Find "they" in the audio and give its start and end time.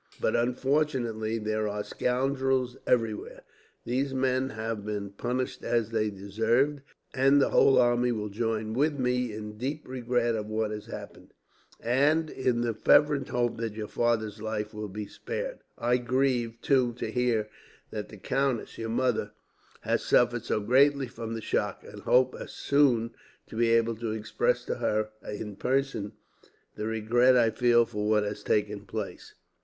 5.91-6.09